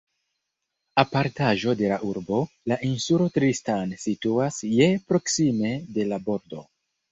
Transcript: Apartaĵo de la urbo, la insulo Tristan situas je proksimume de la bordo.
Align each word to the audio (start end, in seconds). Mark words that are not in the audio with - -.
Apartaĵo 1.01 1.75
de 1.81 1.91
la 1.91 1.99
urbo, 2.13 2.39
la 2.73 2.79
insulo 2.89 3.29
Tristan 3.37 3.95
situas 4.07 4.59
je 4.73 4.89
proksimume 5.13 5.77
de 6.01 6.11
la 6.11 6.23
bordo. 6.29 6.67